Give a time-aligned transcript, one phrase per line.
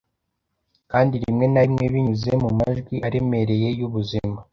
[0.91, 4.39] Kandi rimwe na rimwe binyuze mu majwi aremereye y'ubuzima